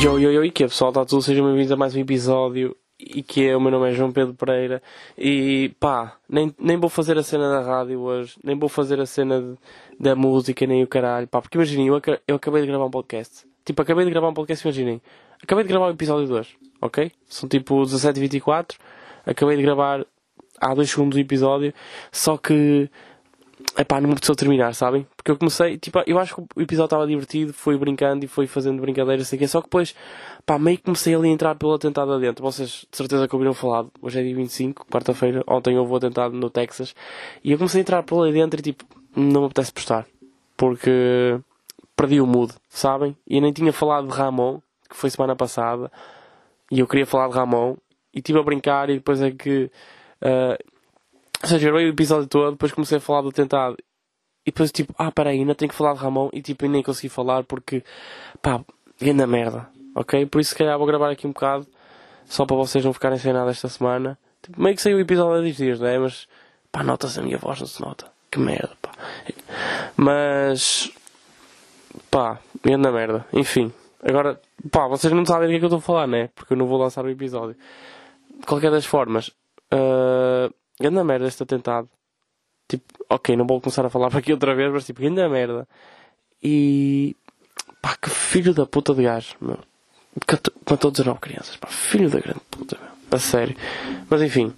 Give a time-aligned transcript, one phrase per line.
[0.00, 2.76] Yo, yo, yo, e que é pessoal, está tudo, sejam bem-vindos a mais um episódio
[3.00, 4.80] e que é, o meu nome é João Pedro Pereira
[5.18, 9.06] e pá, nem, nem vou fazer a cena da rádio hoje, nem vou fazer a
[9.06, 9.56] cena de,
[9.98, 13.44] da música, nem o caralho, pá, porque imaginem, eu, eu acabei de gravar um podcast,
[13.64, 15.02] tipo, acabei de gravar um podcast, imaginem,
[15.42, 16.48] acabei de gravar o episódio 2,
[16.80, 17.10] ok?
[17.26, 18.76] São tipo 17h24,
[19.26, 20.06] acabei de gravar
[20.60, 21.74] há 2 segundos o episódio,
[22.12, 22.88] só que
[23.80, 25.06] Epá, não me precisou terminar, sabem?
[25.16, 28.48] Porque eu comecei, tipo, eu acho que o episódio estava divertido, foi brincando e foi
[28.48, 29.94] fazendo brincadeiras, sei que Só que depois,
[30.44, 32.42] pá, meio que comecei ali a entrar pelo atentado adentro.
[32.42, 36.34] Vocês, de certeza que ouviram falar, hoje é dia 25, quarta-feira, ontem houve o atentado
[36.34, 36.92] no Texas.
[37.44, 40.08] E eu comecei a entrar por ali dentro e, tipo, não me apetece postar.
[40.56, 41.38] Porque
[41.94, 43.16] perdi o mood, sabem?
[43.28, 44.58] E nem tinha falado de Ramon,
[44.90, 45.88] que foi semana passada.
[46.68, 47.76] E eu queria falar de Ramon.
[48.12, 49.70] E estive a brincar e depois é que...
[50.20, 50.77] Uh,
[51.42, 53.76] ou seja, gravei o episódio todo, depois comecei a falar do tentado.
[54.44, 56.30] E depois tipo, ah, peraí, ainda tenho que falar de Ramon.
[56.32, 57.84] E tipo, nem consegui falar porque,
[58.40, 58.60] pá,
[59.14, 59.68] na merda.
[59.94, 60.26] Ok?
[60.26, 61.66] Por isso, se calhar, vou gravar aqui um bocado.
[62.26, 64.18] Só para vocês não ficarem sem nada esta semana.
[64.42, 65.98] Tipo, meio que saiu o episódio há 10 dias, não é?
[65.98, 66.26] Mas,
[66.72, 68.10] pá, nota-se a minha voz, não se nota.
[68.30, 68.90] Que merda, pá.
[69.96, 70.90] Mas,
[72.10, 73.26] pá, na merda.
[73.32, 76.30] Enfim, agora, pá, vocês não sabem do que é que eu estou a falar, né?
[76.34, 77.56] Porque eu não vou lançar o episódio.
[78.38, 79.28] De qualquer das formas,
[79.72, 81.88] uh, Ganda merda este atentado.
[82.68, 85.66] Tipo, ok, não vou começar a falar para aqui outra vez, mas tipo, ganda merda.
[86.42, 87.16] E.
[87.80, 89.58] pá, que filho da puta de gajo, meu.
[90.68, 92.88] Matou 19 crianças, pá, filho da grande puta, meu.
[93.10, 93.56] A sério.
[94.10, 94.54] Mas enfim,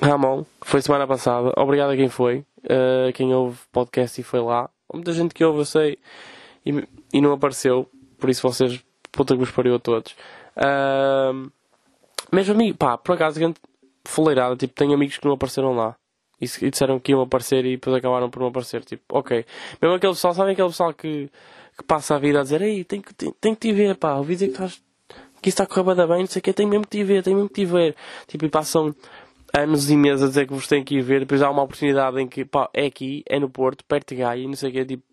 [0.00, 1.52] Ramon, foi semana passada.
[1.56, 2.44] Obrigado a quem foi.
[2.64, 4.68] Uh, quem ouve podcast e foi lá.
[4.92, 5.98] Muita gente que ouve, eu sei.
[6.66, 7.88] E, e não apareceu.
[8.18, 10.14] Por isso vocês, puta que vos pariu a todos.
[10.56, 11.50] Uh,
[12.30, 13.40] mesmo amigo, pá, por acaso,
[14.04, 15.96] fuleirada, tipo, tenho amigos que não apareceram lá.
[16.40, 18.84] E, e, disseram que iam aparecer e depois acabaram por não aparecer.
[18.84, 19.44] Tipo, ok.
[19.80, 21.30] Mesmo aquele pessoal, sabem aquele pessoal que,
[21.78, 24.46] que passa a vida a dizer, ei, tem que, que te ver, pá, ouvi dizer
[24.46, 24.82] que estás,
[25.40, 27.34] que isso está a bem, não sei o que, tem mesmo que te ver, tem
[27.34, 27.96] mesmo que te ver.
[28.26, 28.94] Tipo, e passam
[29.52, 32.20] anos e meses a dizer que vos têm que ir ver, depois há uma oportunidade
[32.20, 34.84] em que, pá, é aqui, é no Porto, perto de Gaia, não sei o que,
[34.84, 35.04] tipo,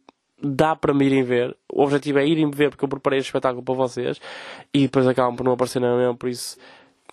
[0.42, 1.56] dá para me irem ver.
[1.72, 4.20] O objetivo é irem ver porque eu preparei este espetáculo para vocês
[4.74, 6.58] e depois acabam por não aparecer na mesmo, por isso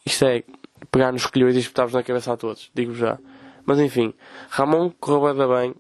[0.05, 0.45] isto é
[0.91, 3.19] pegar nos colhões e espetar-vos na cabeça a todos, digo já.
[3.65, 4.15] Mas enfim,
[4.49, 5.75] Ramon correu bem,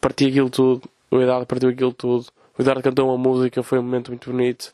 [0.00, 3.82] partiu aquilo tudo, o Eduardo partiu aquilo tudo, o Eduardo cantou uma música, foi um
[3.82, 4.72] momento muito bonito,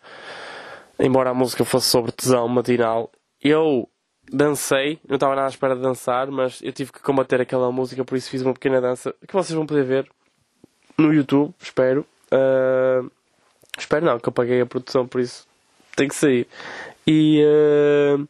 [0.99, 3.11] embora a música fosse sobre tesão matinal.
[3.43, 3.88] Eu
[4.31, 8.05] dancei, não estava nada à espera de dançar, mas eu tive que combater aquela música,
[8.05, 10.09] por isso fiz uma pequena dança que vocês vão poder ver
[10.99, 12.06] no YouTube, espero.
[12.31, 13.11] Uh,
[13.77, 15.47] espero não, que eu paguei a produção, por isso
[15.97, 16.47] tem que sair.
[17.06, 18.28] E uh,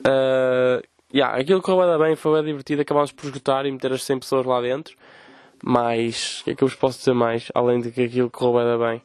[0.00, 0.82] Uh,
[1.12, 2.82] yeah, aquilo correu bem, foi bem divertido.
[2.82, 4.96] Acabámos por esgotar e meter as 100 pessoas lá dentro.
[5.62, 7.50] Mas, o que é que eu vos posso dizer mais?
[7.54, 9.02] Além de que aquilo correu bem.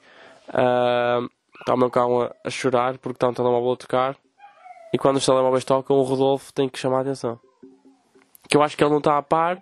[0.50, 4.18] Uh, está o meu cão a, a, chorar porque está um telemóvel a tocar.
[4.94, 7.40] E quando os telemóveis tocam, o Rodolfo tem que chamar a atenção.
[8.48, 9.62] Que eu acho que ele não está a par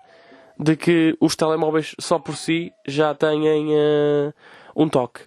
[0.59, 4.33] de que os telemóveis só por si já têm uh,
[4.75, 5.21] um toque.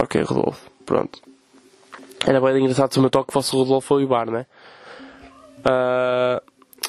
[0.00, 1.20] Ok, Rodolfo, pronto.
[2.26, 4.46] Era bem engraçado se o meu toque fosse o Rodolfo ou o Ibar, né?
[5.60, 6.42] Uh,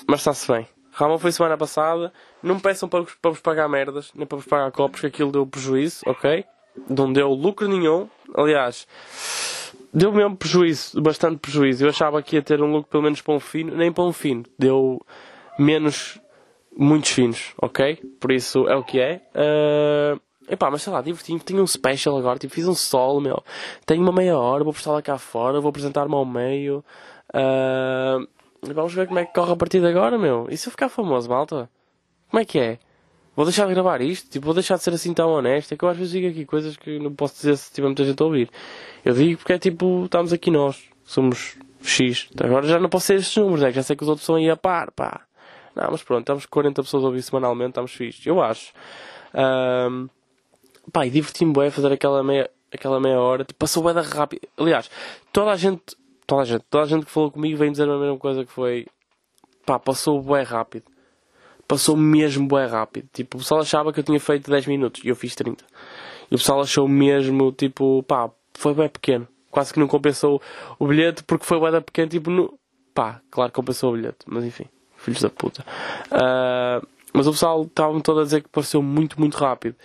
[0.07, 0.67] mas está-se bem.
[0.91, 2.11] Ramon foi semana passada.
[2.43, 5.31] Não me peçam para, para vos pagar merdas, nem para vos pagar copos, que aquilo
[5.31, 6.45] deu prejuízo, ok?
[6.89, 8.09] Não deu lucro nenhum.
[8.35, 8.87] Aliás,
[9.93, 11.85] deu mesmo prejuízo, bastante prejuízo.
[11.85, 14.13] Eu achava que ia ter um lucro pelo menos para um fino, nem para um
[14.13, 14.43] fino.
[14.57, 14.99] Deu
[15.57, 16.19] menos,
[16.75, 17.95] muitos finos, ok?
[18.19, 19.21] Por isso é o que é.
[19.35, 21.43] Uh, epá, mas sei lá, divertindo.
[21.43, 23.43] Tenho um special agora, tipo, fiz um solo, meu.
[23.85, 26.83] Tenho uma meia hora, vou postar lá cá fora, vou apresentar-me ao meio.
[27.33, 28.27] Uh,
[28.61, 30.47] Vamos ver como é que corre a partir de agora, meu.
[30.49, 31.69] E se eu ficar famoso, malta?
[32.29, 32.79] Como é que é?
[33.35, 34.29] Vou deixar de gravar isto?
[34.29, 35.73] Tipo, vou deixar de ser assim tão honesto?
[35.73, 38.03] É que eu às vezes digo aqui coisas que não posso dizer se tiver muita
[38.03, 38.49] gente a ouvir.
[39.03, 40.83] Eu digo porque é tipo, estamos aqui nós.
[41.03, 42.29] Somos X.
[42.39, 44.35] Agora já não posso ser estes números, é que já sei que os outros são
[44.35, 45.21] aí a par, pá.
[45.75, 48.25] Não, mas pronto, estamos 40 pessoas a ouvir semanalmente, estamos fixos.
[48.25, 48.73] Eu acho.
[49.33, 50.07] Um,
[50.91, 53.43] pá, e diverti-me bem fazer aquela meia, aquela meia hora.
[53.43, 54.47] Tipo, passou bem da rápido.
[54.57, 54.91] Aliás,
[55.31, 55.95] toda a gente
[56.25, 58.51] toda a gente, toda a gente que falou comigo vem dizer a mesma coisa que
[58.51, 58.87] foi
[59.65, 60.85] pá, passou bué rápido.
[61.67, 63.07] Passou mesmo bué rápido.
[63.13, 65.63] Tipo, o pessoal achava que eu tinha feito 10 minutos e eu fiz 30.
[66.29, 69.27] E o pessoal achou mesmo, tipo, pá, foi bem pequeno.
[69.49, 70.41] Quase que não compensou
[70.79, 72.57] o bilhete porque foi bué da pequeno, tipo, no...
[72.93, 74.65] pá, claro que compensou o bilhete, mas enfim,
[74.97, 75.65] filhos da puta.
[76.07, 79.75] Uh, mas o pessoal estava-me todo a dizer que pareceu muito, muito rápido.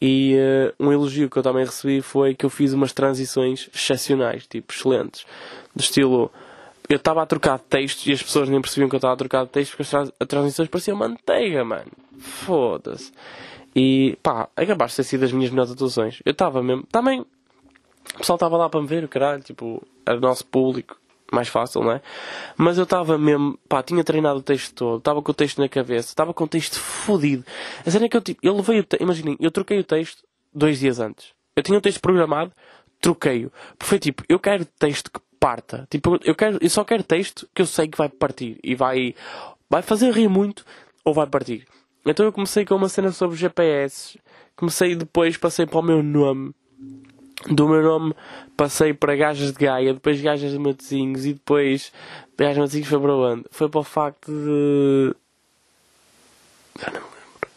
[0.00, 4.46] E uh, um elogio que eu também recebi foi que eu fiz umas transições excepcionais,
[4.46, 5.24] tipo, excelentes.
[5.74, 6.30] Do estilo,
[6.88, 9.16] eu estava a trocar de textos e as pessoas nem percebiam que eu estava a
[9.16, 11.90] trocar de textos porque as, as transições pareciam manteiga, mano.
[12.18, 13.12] Foda-se.
[13.74, 16.20] E pá, acabaste de ter sido as minhas melhores atuações.
[16.24, 16.84] Eu estava mesmo.
[16.84, 17.20] Também.
[17.20, 20.96] O pessoal estava lá para me ver, caralho, tipo, era o nosso público,
[21.32, 22.02] mais fácil, não é?
[22.56, 25.68] Mas eu estava mesmo, pá, tinha treinado o texto todo, estava com o texto na
[25.68, 27.44] cabeça, estava com o texto fodido.
[27.84, 30.22] A cena é que eu, tipo, eu levei o texto, imaginem, eu troquei o texto
[30.52, 31.32] dois dias antes.
[31.56, 32.52] Eu tinha o texto programado,
[33.00, 33.52] troquei-o.
[33.80, 35.86] Foi tipo, eu quero texto que parta.
[35.90, 39.14] Tipo, eu, quero, eu só quero texto que eu sei que vai partir e vai,
[39.68, 40.64] vai fazer rir muito
[41.04, 41.66] ou vai partir.
[42.06, 44.18] Então eu comecei com uma cena sobre GPS.
[44.56, 46.54] Comecei depois, passei para o meu nome.
[47.50, 48.14] Do meu nome
[48.56, 51.92] passei para Gajas de Gaia, depois Gajas de Matozinhos e depois
[52.38, 53.44] Gajas de Matozinhos foi para onde?
[53.50, 55.14] Foi para o facto de.
[56.80, 57.48] Já não me lembro.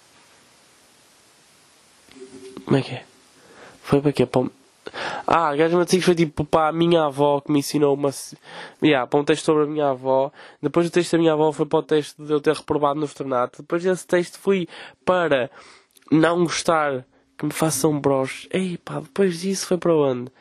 [2.66, 3.06] Como é que é?
[3.82, 4.26] Foi para quê?
[4.26, 4.52] Para o...
[5.26, 8.10] Ah, Gajas de Matozinhos foi tipo para a minha avó que me ensinou uma.
[8.84, 10.34] Yeah, para um texto sobre a minha avó.
[10.62, 13.08] Depois o texto da minha avó foi para o texto de eu ter reprovado no
[13.08, 13.62] veterinato.
[13.62, 14.68] Depois desse texto fui
[15.06, 15.50] para
[16.12, 17.06] não gostar
[17.38, 18.48] que me façam broches.
[18.52, 20.32] Ei pá, depois disso foi para onde?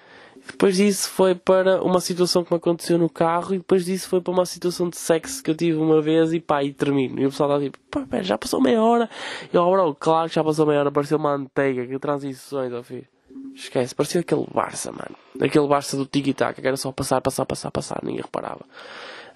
[0.47, 4.21] Depois disso foi para uma situação que me aconteceu no carro e depois disso foi
[4.21, 7.21] para uma situação de sexo que eu tive uma vez e pá, e termino.
[7.21, 9.11] E o pessoal está tipo, pá, pera, já passou meia hora.
[9.53, 12.83] E eu, bro, claro que já passou meia hora, pareceu uma manteiga, que transições, ó
[12.83, 13.07] filho.
[13.55, 15.17] Esquece, parecia aquele Barça, mano.
[15.41, 18.65] Aquele Barça do Tiki-Taka, que era só passar, passar, passar, passar, ninguém reparava.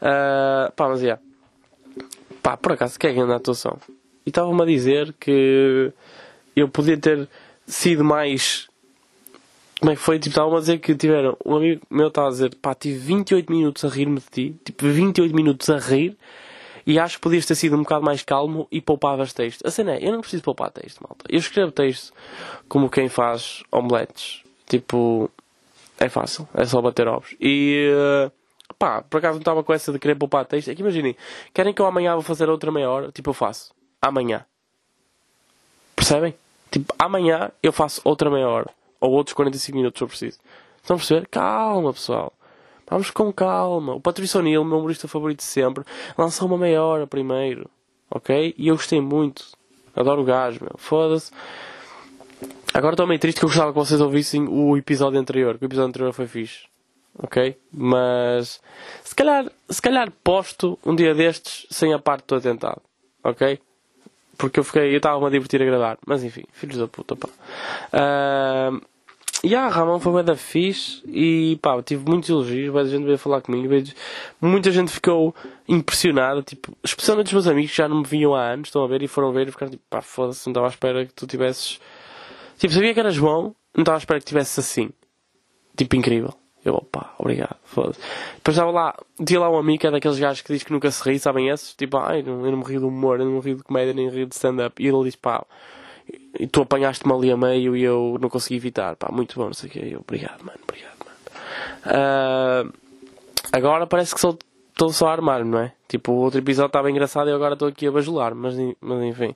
[0.01, 1.07] Uh, pá, mas é.
[1.07, 1.23] Yeah.
[2.43, 3.79] Pá, por acaso, que é a atuação?
[4.25, 5.93] E estava-me a dizer que
[6.55, 7.29] eu podia ter
[7.71, 8.69] sido mais.
[9.79, 10.19] Como é que foi?
[10.19, 11.37] Tipo, estavam a dizer que tiveram.
[11.45, 14.57] Um amigo meu estava a dizer, pá, tive 28 minutos a rir-me de ti.
[14.65, 16.17] Tipo, 28 minutos a rir.
[16.87, 19.67] E acho que podias ter sido um bocado mais calmo e poupavas texto.
[19.67, 21.25] A cena é, eu não preciso poupar texto, malta.
[21.29, 22.13] Eu escrevo texto
[22.69, 24.43] como quem faz omeletes.
[24.67, 25.31] Tipo,
[25.99, 26.49] é fácil.
[26.55, 27.35] É só bater ovos.
[27.41, 27.91] E.
[27.93, 28.33] Uh,
[28.79, 30.71] pá, por acaso não estava com essa de querer poupar texto.
[30.71, 31.17] É que imaginem,
[31.55, 33.13] querem que eu amanhã vou fazer outra meia hora?
[33.13, 33.73] Tipo, eu faço.
[34.03, 34.45] Amanhã.
[35.95, 36.35] Percebem?
[36.71, 38.71] Tipo, amanhã eu faço outra meia hora.
[39.01, 40.39] Ou outros 45 minutos se eu preciso.
[40.81, 41.27] Estão a perceber?
[41.29, 42.33] Calma, pessoal.
[42.89, 43.95] Vamos com calma.
[43.95, 45.85] O Patrício O'Neill, meu humorista favorito de sempre,
[46.19, 47.71] lançou uma meia hora primeiro.
[48.11, 48.55] Ok?
[48.59, 49.47] E eu gostei muito.
[49.95, 50.75] Adoro o gajo, meu.
[50.77, 51.31] Foda-se.
[52.75, 55.57] Agora estou meio triste que eu gostava que vocês ouvissem o episódio anterior.
[55.59, 56.67] Que o episódio anterior foi fixe.
[57.19, 57.57] Ok?
[57.73, 58.61] Mas
[59.05, 62.83] se calhar, se calhar posto um dia destes sem a parte do atentado.
[63.23, 63.61] Ok?
[64.41, 65.99] Porque eu fiquei, eu estava-me a divertir a gravar.
[66.07, 67.29] Mas enfim, filhos da puta, pá.
[67.93, 68.81] Uh,
[69.45, 73.19] e a Ramon foi bem da fixe e pá, tive muitos elogios, muita gente veio
[73.19, 73.73] falar comigo,
[74.41, 75.35] muita gente ficou
[75.67, 78.87] impressionada, tipo, especialmente os meus amigos que já não me vinham há anos, estão a
[78.87, 81.27] ver e foram ver e ficaram tipo, pá, foda-se, não estava à espera que tu
[81.27, 81.81] tivesses.
[82.59, 84.91] Tipo, sabia que eras bom, não estava à espera que tivesses assim.
[85.75, 86.35] Tipo, incrível.
[86.65, 88.01] Eu, opá, obrigado, foda-se.
[88.37, 90.91] Depois estava lá, tinha lá um amigo que é daqueles gajos que diz que nunca
[90.91, 91.75] se ri, sabem esses?
[91.75, 94.11] Tipo, ai, eu não me rio de humor, eu não me rio de comédia, nem
[94.11, 94.83] rio de stand-up.
[94.83, 95.43] E ele diz, pá,
[96.39, 99.55] e tu apanhaste-me ali a meio e eu não consegui evitar, pá, muito bom, não
[99.55, 99.89] sei o quê.
[99.93, 101.19] Eu, obrigado, mano, obrigado, mano.
[101.87, 102.73] Uh,
[103.53, 105.73] agora parece que estou só a armar-me, não é?
[105.89, 109.35] Tipo, o outro episódio estava engraçado e agora estou aqui a bajular, mas, mas enfim.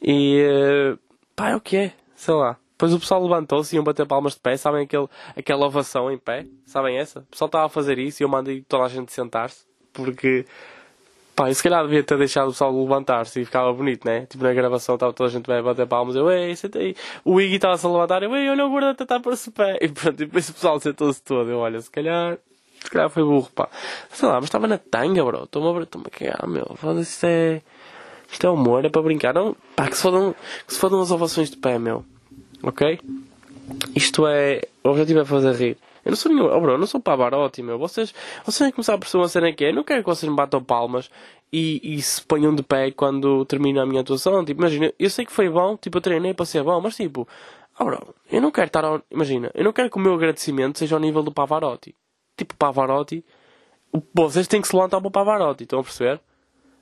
[0.00, 0.46] E,
[0.94, 0.98] uh,
[1.34, 2.56] pá, é o que é, sei lá.
[2.80, 5.06] Depois o pessoal levantou-se e iam bater palmas de pé, sabem aquele,
[5.36, 6.46] aquela ovação em pé?
[6.64, 7.20] Sabem essa?
[7.20, 10.46] O pessoal estava a fazer isso e eu mandei toda a gente sentar-se, porque,
[11.36, 14.24] pá, eu se calhar devia ter deixado o pessoal levantar-se e ficava bonito, né?
[14.24, 16.96] Tipo na gravação estava toda a gente a bater palmas, eu, ei, sentei.
[17.22, 19.76] O Iggy estava-se a levantar, eu, ei, olha o gordo a tentar pôr-se pé.
[19.78, 22.38] E pronto, e depois o pessoal sentou-se todo, eu, olha, se calhar,
[22.82, 23.68] se calhar foi burro, pá.
[24.10, 26.66] Sei lá, mas estava na tanga, bro, estou-me a, estou a cagar, meu,
[26.98, 27.60] isto é,
[28.32, 30.08] isto é humor, é para brincar, não, pá, que se
[30.66, 32.06] que se fodam as ovações de pé, meu.
[32.62, 33.00] Ok?
[33.94, 34.62] Isto é.
[34.82, 35.78] O objetivo é fazer rir.
[36.04, 36.46] Eu não sou nenhum.
[36.46, 37.78] Oh, bro, eu não sou Pavarotti, meu.
[37.78, 38.14] Vocês,
[38.44, 39.70] vocês têm que começar a perceber uma cena que é.
[39.70, 41.10] Eu não quero que vocês me batam palmas
[41.52, 44.44] e, e se ponham de pé quando termina a minha atuação.
[44.44, 47.28] Tipo, imagina, eu sei que foi bom, tipo, eu treinei para ser bom, mas tipo,
[47.78, 49.02] oh, bro, eu não quero estar ao.
[49.10, 51.94] Imagina, eu não quero que o meu agradecimento seja ao nível do Pavarotti.
[52.36, 53.24] Tipo, Pavarotti.
[54.14, 56.20] Vocês têm que se levantar para o Pavarotti, estão a perceber?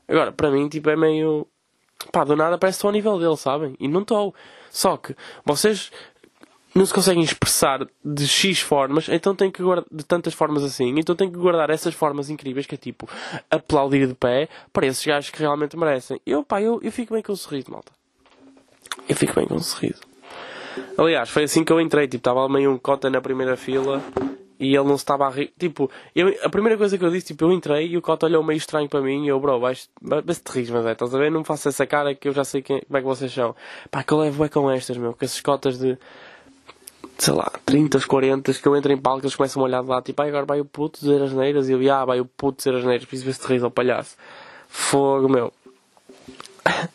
[0.06, 1.46] Agora, para mim, tipo, é meio.
[2.12, 3.76] Pá, do nada parece que estou ao nível dele, sabem?
[3.78, 4.34] E não estou.
[4.70, 5.14] Só que
[5.44, 5.90] vocês
[6.74, 10.94] não se conseguem expressar de X formas, então tem que guardar de tantas formas assim,
[10.96, 13.08] então tem que guardar essas formas incríveis que é tipo
[13.50, 16.20] aplaudir de pé para esses gajos que realmente merecem.
[16.24, 17.92] Eu, pá, eu, eu fico bem com o sorriso, malta.
[19.08, 20.00] Eu fico bem com o sorriso.
[20.96, 24.02] Aliás, foi assim que eu entrei, tipo, estava meio um cota na primeira fila
[24.58, 25.52] e ele não estava a rir.
[25.58, 28.42] Tipo, eu, a primeira coisa que eu disse, tipo, eu entrei e o Cota olhou
[28.42, 31.18] meio estranho para mim e eu, bro, vais, vais te rir, mas é, estás a
[31.18, 31.30] ver?
[31.30, 33.54] Não me faço essa cara que eu já sei quem, como é que vocês são.
[33.90, 35.96] Pá, que eu levo é com estas, meu, com esses cotas de,
[37.18, 40.02] sei lá, 30, 40, que eu entro em palco eles começam a olhar de lá,
[40.02, 42.58] tipo, ah, agora vai o puto dizer as neiras e eu, ah, vai o puto
[42.58, 44.16] dizer as neiras, preciso ver se te ris ao palhaço.
[44.68, 45.52] Fogo, meu.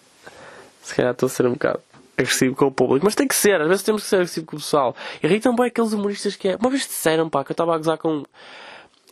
[0.82, 1.93] se calhar estou a ser um bocado.
[2.18, 3.06] Agressivo com o público.
[3.06, 4.96] Mas tem que ser, às vezes temos que ser agressivo com o pessoal.
[5.22, 6.56] Irritam bem aqueles humoristas que é.
[6.56, 8.24] Uma vez disseram, pá, que eu estava a gozar com.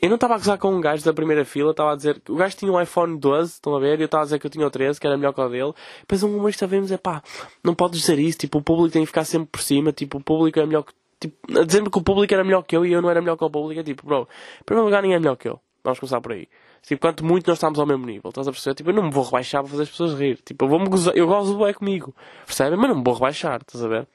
[0.02, 2.32] Eu não estava a gozar com um gajo da primeira fila, estava a dizer que
[2.32, 4.00] o gajo tinha um iPhone 12, estão a ver?
[4.00, 5.50] E eu estava a dizer que eu tinha o 13, que era melhor que o
[5.50, 5.74] dele.
[6.00, 7.22] Depois um humorista veio-me dizer, pá,
[7.64, 10.24] não podes dizer isso, tipo, o público tem que ficar sempre por cima, tipo, o
[10.24, 10.94] público é melhor que.
[11.20, 13.38] Tipo, a dizer-me que o público era melhor que eu e eu não era melhor
[13.38, 14.28] que o público, é tipo, bro,
[14.60, 15.60] em primeiro lugar ninguém é melhor que eu.
[15.84, 16.48] Vamos começar por aí.
[16.84, 18.76] Tipo, quanto muito nós estamos ao mesmo nível, estás a perceber?
[18.76, 20.40] Tipo, eu não me vou rebaixar para fazer as pessoas rir.
[20.44, 22.14] Tipo, eu vou-me gozar, eu gosto do é comigo,
[22.46, 22.78] percebem?
[22.78, 24.08] Mas não me vou rebaixar, estás a ver?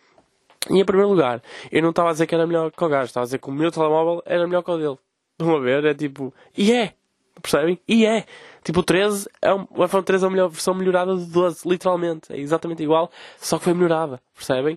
[0.68, 3.04] E em primeiro lugar, eu não estava a dizer que era melhor que o gajo,
[3.04, 4.98] estava a dizer que o meu telemóvel era melhor que o dele.
[5.38, 5.84] Estão a ver?
[5.84, 6.94] É tipo, e é,
[7.40, 7.78] percebem?
[7.86, 8.24] E é.
[8.64, 11.68] Tipo, o 13 é um, o iPhone 13 é a melhor versão melhorada do 12,
[11.68, 12.32] literalmente.
[12.32, 14.76] É exatamente igual, só que foi melhorada, percebem?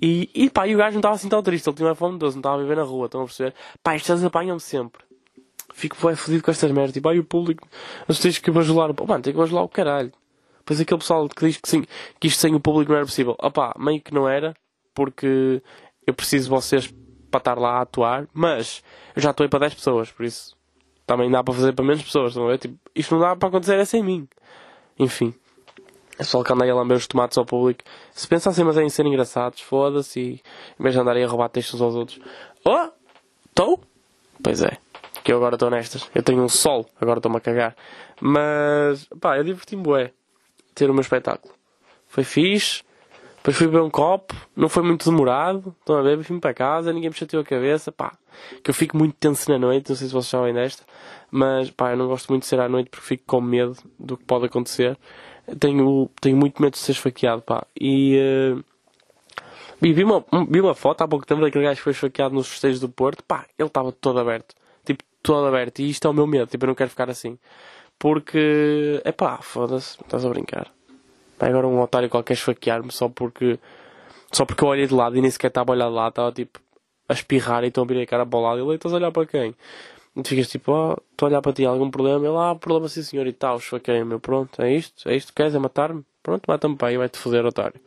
[0.00, 2.18] E, e pá, e o gajo não estava assim tão triste, ele tinha um iPhone
[2.18, 3.54] 12, não estava a viver na rua, estão a perceber?
[3.82, 5.05] Pá, estes apanham-me sempre
[5.76, 6.94] fico bem fodido com estas merdas.
[6.94, 7.68] Tipo, ai o público,
[8.08, 8.92] mas tens que bajular.
[8.94, 10.10] Pô, mano, tem que bajular o caralho.
[10.58, 11.84] Depois aquele pessoal que diz que, sim,
[12.18, 13.36] que isto sem o público não era possível.
[13.38, 14.54] Opá, meio que não era,
[14.94, 15.62] porque
[16.06, 16.92] eu preciso de vocês
[17.30, 18.82] para estar lá a atuar, mas
[19.14, 20.56] eu já atuei para 10 pessoas, por isso
[21.06, 22.58] também dá para fazer para menos pessoas, não é?
[22.58, 24.26] Tipo, isto não dá para acontecer é sem mim.
[24.98, 25.34] Enfim.
[26.18, 27.84] É só que andei a lamber os tomates ao público.
[28.12, 30.42] Se pensassem, mas é em ser engraçados, foda-se,
[30.80, 32.18] em vez de andarem a roubar textos aos outros.
[32.64, 32.88] Oh!
[33.50, 33.80] Estou?
[34.42, 34.85] Pois é
[35.26, 36.08] que eu agora estou nestas.
[36.14, 37.74] Eu tenho um sol, agora estou-me a cagar.
[38.20, 40.12] Mas, pá, eu diverti-me bué
[40.72, 41.52] ter o meu espetáculo.
[42.06, 42.84] Foi fixe.
[43.38, 45.74] Depois fui beber um copo, não foi muito demorado.
[45.80, 46.22] Estão a ver?
[46.22, 47.90] Fui-me para casa, ninguém me chateou a cabeça.
[47.90, 48.16] Pá,
[48.62, 50.84] que eu fico muito tenso na noite, não sei se vocês sabem desta.
[51.28, 54.16] Mas, pá, eu não gosto muito de ser à noite porque fico com medo do
[54.16, 54.96] que pode acontecer.
[55.58, 57.66] Tenho, tenho muito medo de ser esfaqueado, pá.
[57.80, 58.16] E.
[58.54, 58.64] Uh,
[59.80, 62.78] vi, uma, vi uma foto há pouco tempo daquele gajo que foi esfaqueado nos festejos
[62.78, 63.24] do Porto.
[63.24, 64.54] Pá, ele estava todo aberto
[65.26, 65.80] todo aberto.
[65.80, 67.38] E isto é o meu medo, tipo, eu não quero ficar assim.
[67.98, 70.72] Porque, é pá, foda-se, estás a brincar.
[71.40, 73.58] Agora um otário qualquer esfaquear-me só porque.
[74.32, 76.32] Só porque eu olhei de lado e nem sequer estava a olhar de lado, estava
[76.32, 76.60] tipo
[77.08, 78.58] a espirrar e então a virar a cara para o lado.
[78.58, 79.54] E ele, estás a olhar para quem?
[80.16, 82.26] E tu ficas tipo, oh, estou a olhar para ti, algum problema?
[82.26, 84.18] Ele, ah, problema sim senhor e tal, esfaqueia-me.
[84.18, 85.08] Pronto, é isto?
[85.08, 85.54] É isto que queres?
[85.54, 86.04] É matar-me?
[86.22, 87.80] Pronto, mata-me para aí, vai-te foder, otário.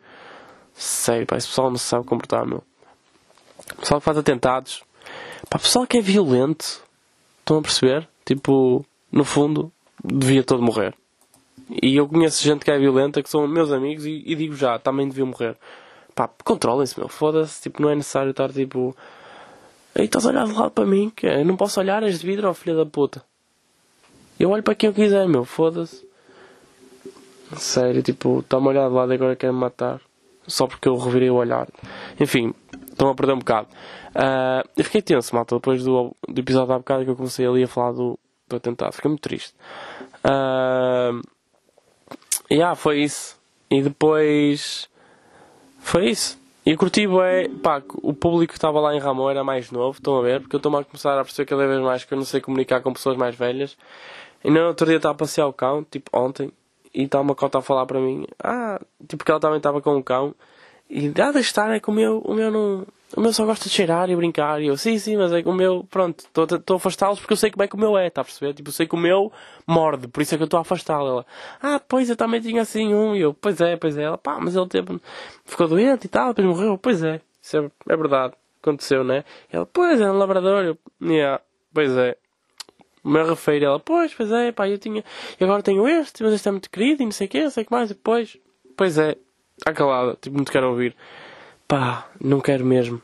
[0.74, 2.64] Sério, pá, esse pessoal não sabe comportar, meu.
[3.74, 4.84] O pessoal que faz atentados.
[5.50, 6.84] Pá, pessoal que é violento
[7.50, 8.08] Estão a perceber?
[8.24, 9.72] Tipo, no fundo,
[10.06, 10.94] devia todo morrer.
[11.82, 14.78] E eu conheço gente que é violenta, que são meus amigos, e, e digo já,
[14.78, 15.58] também deviam morrer.
[16.14, 17.10] Pá, controlem-se, meu.
[17.10, 17.60] Foda-se.
[17.64, 18.96] Tipo, não é necessário estar tipo.
[19.96, 21.10] Ei, estás a olhar de lado para mim?
[21.10, 23.24] Que eu não posso olhar, és de vidro, ó filha da puta.
[24.40, 25.44] Eu olho para quem eu quiser, meu.
[25.44, 26.08] Foda-se.
[27.58, 30.00] Sério, tipo, está-me a olhar de lado e agora quer-me matar.
[30.46, 31.68] Só porque eu revirei o olhar.
[32.20, 32.54] Enfim,
[33.00, 33.70] estão a perder um bocado.
[34.10, 37.64] Uh, eu fiquei tenso, malta, depois do, do episódio há bocado que eu comecei ali
[37.64, 38.92] a falar do, do atentado.
[38.92, 39.56] Fiquei muito triste.
[40.26, 41.22] Uh,
[42.52, 43.40] yeah, foi isso.
[43.72, 44.90] E depois.
[45.80, 46.38] Foi isso.
[46.66, 50.20] E curti é, pá, o público que estava lá em Ramon era mais novo, estão
[50.20, 50.42] a ver?
[50.42, 52.82] Porque eu estou a começar a perceber cada vez mais que eu não sei comunicar
[52.82, 53.78] com pessoas mais velhas.
[54.44, 56.52] E no outro dia estava a passear o cão, tipo ontem,
[56.94, 59.98] e está uma cota a falar para mim, ah, tipo que ela também estava com
[59.98, 60.36] o cão,
[60.90, 62.88] e deixa estar, é que o meu, o meu não.
[63.16, 64.62] O meu só gosta de cheirar e brincar.
[64.62, 67.38] E eu, sim, sim, mas é que o meu, pronto, estou a afastá-los porque eu
[67.38, 68.54] sei como é que o meu é, está a perceber?
[68.54, 69.32] Tipo, eu sei que o meu
[69.66, 71.08] morde, por isso é que eu estou a afastá-lo.
[71.08, 71.26] Ela,
[71.62, 73.16] ah, pois eu também tinha assim um.
[73.16, 74.04] E eu, pois é, pois é.
[74.04, 75.00] Ela, pá, mas ele teve,
[75.44, 76.78] ficou doente e tal, depois morreu.
[76.78, 79.24] Pois é, isso é, é verdade, aconteceu, né?
[79.52, 80.64] E ela, pois é, um labrador.
[80.64, 81.42] Eu, yeah,
[81.74, 82.16] pois é.
[83.04, 85.04] O meu refeiro, ela, pois, pois é, pá, eu tinha,
[85.40, 87.50] e agora tenho este, mas este é muito querido e não sei o quê, não
[87.50, 87.90] sei o que mais.
[87.90, 88.38] E depois,
[88.76, 89.16] pois é,
[89.60, 90.96] está calada, tipo, não te quero ouvir.
[91.68, 93.02] Pá, não quero mesmo.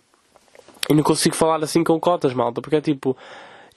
[0.89, 3.15] E não consigo falar assim com cotas, malta, porque é tipo.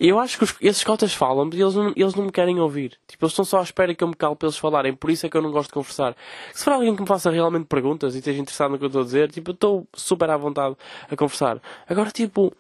[0.01, 2.97] Eu acho que os, esses cotas falam e eles não, eles não me querem ouvir.
[3.09, 4.95] Tipo, eles estão só à espera que eu me cale para eles falarem.
[4.95, 6.15] Por isso é que eu não gosto de conversar.
[6.55, 9.03] Se for alguém que me faça realmente perguntas e esteja interessado no que eu estou
[9.03, 10.77] a dizer, tipo, eu estou super à vontade
[11.11, 11.61] a conversar.
[11.89, 12.53] Agora, tipo,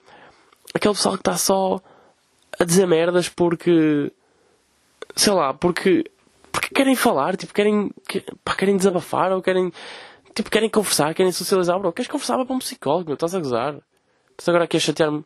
[0.75, 1.81] aquele pessoal que está só
[2.59, 4.11] a dizer merdas porque.
[5.15, 6.11] Sei lá, porque
[6.59, 7.93] porque querem falar, tipo, querem,
[8.45, 9.73] pá, querem desabafar ou querem,
[10.35, 11.93] tipo, querem conversar, querem socializar, bro.
[11.93, 13.77] Queres conversar para um psicólogo, meu, estás a gozar.
[14.31, 15.25] Estás agora aqui a chatear-me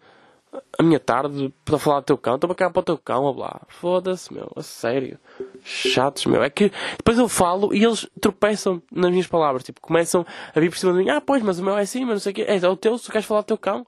[0.78, 3.32] a minha tarde para falar do teu cão, estou a cagar para o teu cão,
[3.32, 3.62] blá.
[3.68, 5.18] Foda-se, meu, a sério.
[5.64, 6.42] Chatos, meu.
[6.42, 10.68] É que depois eu falo e eles tropeçam nas minhas palavras, tipo, começam a vir
[10.68, 12.34] por cima de mim, ah, pois, mas o meu é assim, mas não sei o
[12.34, 12.44] quê.
[12.46, 13.86] É, é o teu, se tu queres falar do teu cão,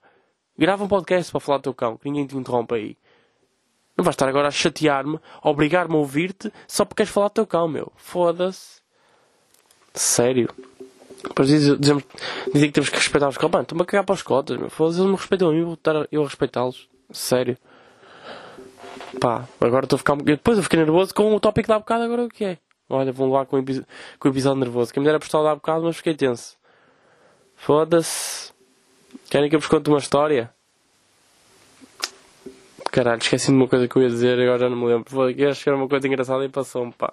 [0.58, 2.96] grava um podcast para falar do teu cão, que ninguém te interrompe aí.
[3.96, 7.34] Não vais estar agora a chatear-me, a obrigar-me a ouvir-te só porque queres falar do
[7.34, 7.92] teu cão, meu.
[7.96, 8.82] Foda-se.
[9.94, 10.50] Sério.
[11.22, 12.00] Depois dizem, dizem,
[12.52, 13.50] que temos que respeitar os cães.
[13.50, 14.68] Mano, estou-me a cagar para os cotas, meu.
[14.68, 16.88] Foda-se, eles me respeitam a mim, vou estar eu a respeitá-los.
[17.12, 17.56] Sério.
[19.20, 20.16] Pá, agora estou a ficar.
[20.16, 22.58] Depois eu fiquei nervoso com o tópico da bocado, agora o que é?
[22.88, 24.92] Olha, vão lá com o, com o episódio nervoso.
[24.92, 26.56] Quem me dera postar lá bocado, mas fiquei tenso.
[27.56, 28.52] Foda-se.
[29.30, 30.52] Querem que eu vos conte uma história?
[32.94, 35.10] Caralho, esqueci-me de uma coisa que eu ia dizer agora já não me lembro.
[35.10, 37.12] Foi, acho que era uma coisa engraçada e passou-me, pá.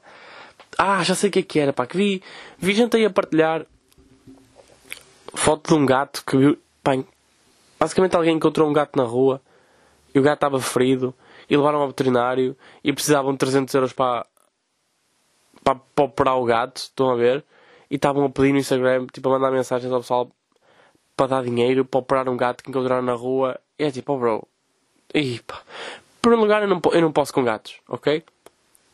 [0.77, 1.88] Ah, já sei o que é que era, pá.
[1.88, 2.23] Que vi,
[2.59, 3.65] vi gente aí a partilhar
[5.33, 6.59] foto de um gato que viu.
[6.83, 6.91] Pá,
[7.79, 9.41] basicamente alguém encontrou um gato na rua
[10.13, 11.15] e o gato estava ferido
[11.50, 14.27] e levaram ao veterinário e precisavam de 300 euros para,
[15.63, 17.43] para, para operar o gato, estão a ver?
[17.89, 20.31] E estavam a pedir no Instagram, tipo, a mandar mensagens ao pessoal
[21.17, 23.59] para dar dinheiro para operar um gato que encontraram na rua.
[23.79, 24.47] E é tipo, oh bro,
[25.13, 25.62] e, pá.
[26.22, 28.24] Por um lugar, eu não, eu não posso com gatos, ok?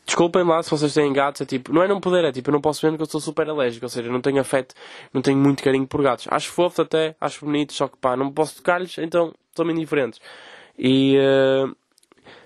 [0.06, 2.52] Desculpem lá se vocês têm gatos, é tipo, não é não poder, é tipo, eu
[2.54, 4.74] não posso ver porque eu sou super alérgico, ou seja, eu não tenho afeto,
[5.12, 6.26] não tenho muito carinho por gatos.
[6.30, 10.18] Acho fofo até, acho bonito, só que pá, não posso tocar-lhes, então são indiferentes.
[10.78, 11.76] E, uh,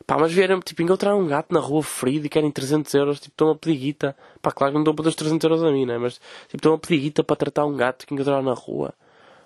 [0.05, 3.35] pá, mas vieram, tipo, encontrar um gato na rua ferido e querem 300 euros, tipo,
[3.35, 4.17] estão a pedir guita.
[4.41, 5.99] Pá, claro que não dão para os 300 euros a mim, né?
[5.99, 8.93] Mas, tipo, estão a pedir guita para tratar um gato que encontraram na rua.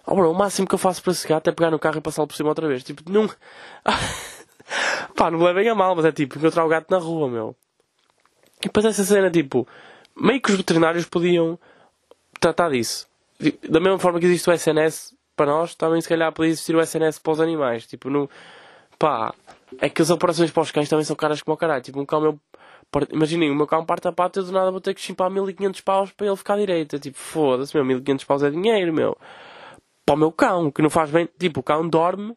[0.06, 2.00] Oh, bro, o máximo que eu faço para esse gato é pegar no carro e
[2.00, 2.84] passá-lo por cima outra vez.
[2.84, 3.28] Tipo, não.
[5.16, 7.56] Pá, não me levem a mal, mas é tipo encontrar o gato na rua, meu.
[8.60, 9.66] E depois essa cena, tipo,
[10.16, 11.58] meio que os veterinários podiam
[12.40, 13.08] tratar disso.
[13.68, 16.80] Da mesma forma que existe o SNS para nós, também se calhar podia existir o
[16.80, 17.86] SNS para os animais.
[17.86, 18.30] Tipo, no.
[18.98, 19.34] Pá,
[19.80, 21.82] é que as operações para os cães também são caras como o caralho.
[21.82, 22.40] Tipo, um cão meu.
[23.10, 25.80] Imaginem, o meu cão parte a pata e do nada vou ter que chimpar 1500
[25.80, 26.98] paus para ele ficar direito.
[26.98, 29.18] Tipo, foda-se, meu, 1500 paus é dinheiro, meu.
[30.06, 31.28] Para o meu cão, que não faz bem.
[31.38, 32.34] Tipo, o cão dorme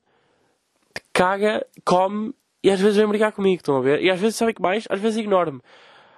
[1.13, 2.33] caga, come
[2.63, 4.01] e às vezes vem brigar comigo, estão a ver?
[4.01, 4.85] E às vezes, sabe que mais?
[4.89, 5.61] Às vezes ignora-me.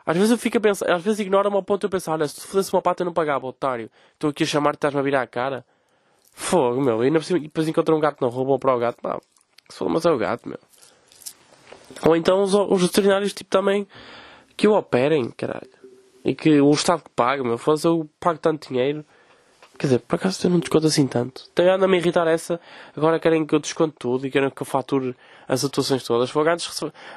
[0.06, 2.28] Às vezes eu fico a pensar, às vezes ignora-me ao ponto de eu pensar, olha,
[2.28, 3.90] se tu fizesse uma pata eu não pagava, otário.
[4.14, 5.66] Estou aqui a chamar-te, estás-me a virar a cara.
[6.34, 7.04] Fogo, meu.
[7.04, 8.98] E depois encontra um gato rua, vou para o gato.
[9.04, 9.20] Não,
[9.70, 10.60] se for, mas é o gato, meu.
[12.08, 13.88] Ou então os, os veterinários, tipo, também,
[14.58, 15.70] que o operem, caralho.
[16.24, 17.58] E que o Estado que paga, meu.
[17.58, 19.06] Fosse eu pago tanto dinheiro.
[19.82, 21.50] Quer dizer, por acaso eu não desconto assim tanto.
[21.56, 22.62] Tenho anda a me irritar essa.
[22.96, 25.16] Agora querem que eu desconte tudo e querem que eu fature
[25.48, 26.30] as atuações todas.
[26.30, 26.70] Foi antes,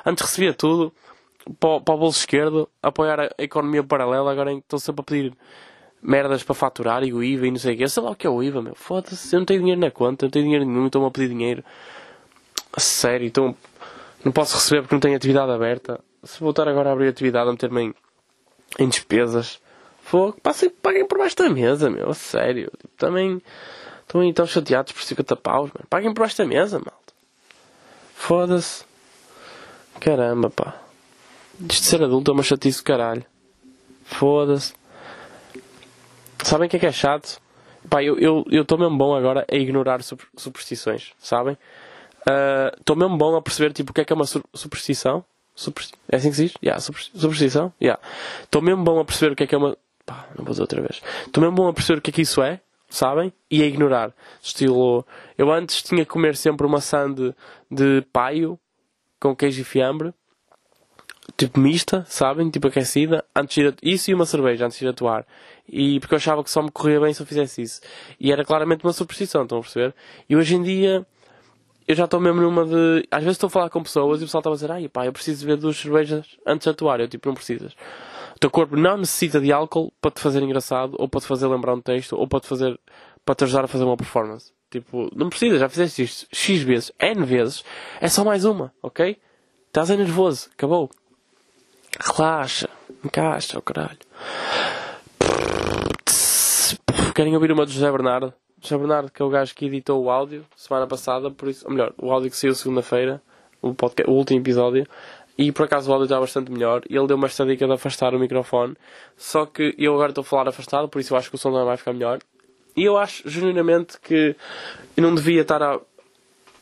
[0.06, 0.90] antes recebia tudo
[1.60, 4.32] para, para o bolso esquerdo, apoiar a economia paralela.
[4.32, 5.36] Agora estou sempre a pedir
[6.00, 7.86] merdas para faturar e o IVA e não sei o que.
[7.86, 8.74] Sei lá o que é o IVA, meu.
[8.74, 11.62] Foda-se, eu não tenho dinheiro na conta, não tenho dinheiro nenhum, estou-me a pedir dinheiro.
[12.78, 13.54] Sério, então
[14.24, 16.00] não posso receber porque não tenho atividade aberta.
[16.22, 17.94] Se voltar agora a abrir atividade, a meter-me em,
[18.78, 19.60] em despesas.
[20.04, 22.70] Fogo, passem, paguem por baixo da mesa, meu, a sério.
[22.78, 23.42] Tipo, também
[24.02, 25.86] estão aí tão chateados por 50 paus, mano.
[25.88, 27.14] Paguem por baixo da mesa, malta.
[28.14, 28.84] Foda-se.
[29.98, 30.78] Caramba, pá.
[31.58, 33.24] Isto de ser adulto é uma chatice do caralho.
[34.04, 34.74] Foda-se.
[36.42, 37.40] Sabem o que é que é chato?
[37.88, 40.02] Pá, eu estou eu, eu mesmo bom agora a ignorar
[40.36, 41.56] superstições, sabem?
[42.28, 45.24] Ah, estou uh, mesmo bom a perceber tipo, o que é que é uma superstição.
[45.54, 45.84] Super...
[46.10, 46.54] É assim que se diz?
[46.62, 47.72] Yeah, superstição?
[47.80, 48.02] Yeah.
[48.42, 50.62] Estou mesmo bom a perceber o que é que é uma Pá, não vou dizer
[50.62, 51.02] outra vez.
[51.26, 53.32] Estou mesmo bom a perceber o que é que isso é, sabem?
[53.50, 54.12] E a ignorar.
[54.42, 55.06] Estilo.
[55.36, 57.34] Eu antes tinha que comer sempre uma sande
[57.70, 58.58] de paio
[59.18, 60.12] com queijo e fiambre.
[61.38, 62.50] Tipo mista, sabem?
[62.50, 63.24] Tipo aquecida.
[63.34, 63.74] Antes de ir a...
[63.82, 65.26] Isso e uma cerveja antes de ir atuar.
[65.66, 67.80] E porque eu achava que só me corria bem se eu fizesse isso.
[68.20, 69.94] E era claramente uma superstição, estão a perceber?
[70.28, 71.06] E hoje em dia
[71.86, 73.06] eu já estou mesmo numa de.
[73.10, 75.06] Às vezes estou a falar com pessoas e o pessoal está a dizer, ai pá,
[75.06, 77.00] eu preciso ver duas cervejas antes de atuar.
[77.00, 77.74] Eu tipo, não precisas.
[78.44, 81.72] Teu corpo não necessita de álcool para te fazer engraçado, ou para te fazer lembrar
[81.72, 82.78] um texto, ou para te fazer
[83.24, 84.52] para te ajudar a fazer uma performance.
[84.70, 87.64] Tipo, não precisa, já fizeste isto X vezes, N vezes,
[88.02, 89.18] é só mais uma, ok?
[89.68, 90.90] Estás aí nervoso, acabou.
[91.98, 92.68] Relaxa,
[93.02, 93.96] encaixa, o oh caralho.
[97.14, 98.34] Querem ouvir uma do José Bernardo?
[98.60, 101.72] José Bernardo, que é o gajo que editou o áudio semana passada, por isso, ou
[101.72, 103.22] melhor, o áudio que saiu segunda-feira,
[103.62, 104.86] o, podcast, o último episódio.
[105.36, 106.82] E por acaso o áudio está bastante melhor.
[106.88, 108.76] Ele deu-me esta dica de afastar o microfone.
[109.16, 111.50] Só que eu agora estou a falar afastado, por isso eu acho que o som
[111.50, 112.20] não vai ficar melhor.
[112.76, 114.36] E eu acho genuinamente que
[114.96, 115.80] eu não devia estar a,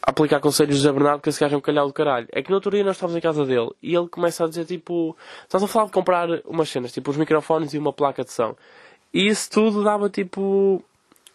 [0.02, 2.26] aplicar conselhos de Bernardo que esse gajo é um calhau do caralho.
[2.32, 4.64] É que no outro dia nós estávamos em casa dele e ele começa a dizer
[4.64, 5.16] tipo.
[5.42, 8.56] Estás a falar de comprar umas cenas, tipo os microfones e uma placa de som.
[9.14, 10.82] E isso tudo dava tipo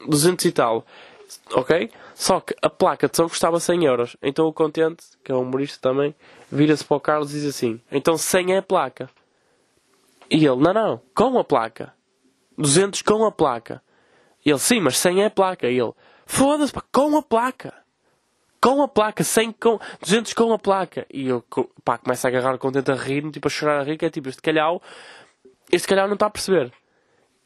[0.08, 0.86] 200 e tal.
[1.54, 1.92] Ok?
[2.16, 4.18] Só que a placa de som custava 100 euros.
[4.22, 6.16] Então o contente, que é um humorista também,
[6.52, 9.10] vira-se para o Carlos e diz assim: Então 100 é a placa.
[10.30, 11.94] E ele: Não, não, com a placa.
[12.58, 13.82] 200 com a placa.
[14.46, 15.68] E ele: Sim, mas 100 é a placa.
[15.70, 15.94] E ele:
[16.26, 17.74] Foda-se, com a placa.
[18.62, 21.06] Com a placa, 100 com, 200 com a placa.
[21.14, 21.46] E eu,
[21.86, 24.10] pá, começo a agarrar o contente a rir, tipo a chorar a rir, que é
[24.10, 24.82] tipo, este calhau,
[25.72, 26.74] este calhau não está a perceber.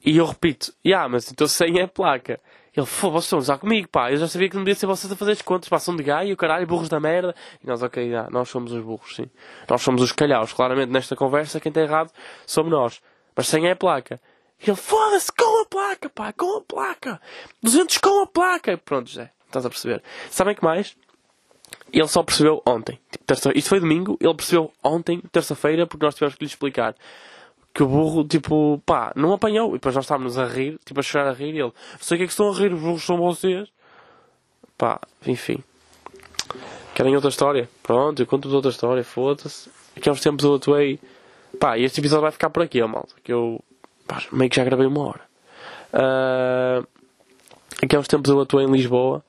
[0.04, 2.40] E eu repito: Yeah, mas então 100 é a placa.
[2.76, 4.12] Ele, pô, vocês estão a usar comigo, pá.
[4.12, 6.04] Eu já sabia que não devia ser vocês a fazer as contas, pá, são de
[6.04, 7.36] gaio, caralho, burros da merda.
[7.62, 9.26] E nós, ok, já, nós somos os burros, sim.
[9.70, 10.54] Nós somos os calhaus.
[10.54, 12.12] Claramente, nesta conversa, quem está errado
[12.46, 13.02] somos nós.
[13.36, 14.22] Mas sem é a placa.
[14.66, 17.22] E ele, foda-se, com a placa, pá, com a placa.
[17.62, 18.78] 200 com a placa.
[18.78, 20.02] Pronto, José, estás a perceber.
[20.30, 20.96] Sabem que mais?
[21.92, 23.00] Ele só percebeu ontem.
[23.12, 23.52] Tipo, terça...
[23.54, 26.96] Isto foi domingo, ele percebeu ontem, terça-feira, porque nós tivemos que lhe explicar
[27.74, 29.70] que o burro, tipo, pá, não apanhou.
[29.70, 32.24] E depois nós estávamos a rir, tipo, a chorar a rir, e ele, sei que
[32.24, 33.70] é que estão a rir, os burros são vocês.
[34.78, 35.64] Pá, enfim.
[36.94, 37.70] Querem outra história?
[37.82, 39.70] Pronto, eu conto-vos outra história, foda-se.
[39.96, 41.00] Aqui há uns tempos eu atuei.
[41.60, 43.16] Pá, e este episódio vai ficar por aqui, ó, malta.
[43.24, 43.64] Que eu,
[44.08, 45.22] pá, meio que já gravei uma hora.
[45.94, 46.88] Uh...
[47.82, 49.24] Aqui há uns tempos eu atuei em Lisboa.